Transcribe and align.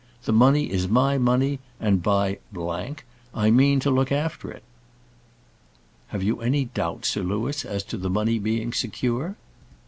The 0.23 0.33
money 0.33 0.71
is 0.71 0.87
my 0.87 1.19
money; 1.19 1.59
and, 1.79 2.01
by, 2.01 2.39
I 3.35 3.51
mean 3.51 3.79
to 3.81 3.91
look 3.91 4.11
after 4.11 4.49
it." 4.49 4.63
"Have 6.07 6.23
you 6.23 6.41
any 6.41 6.65
doubt, 6.65 7.05
Sir 7.05 7.21
Louis, 7.21 7.63
as 7.65 7.83
to 7.83 7.97
the 7.97 8.09
money 8.09 8.39
being 8.39 8.73
secure?" 8.73 9.35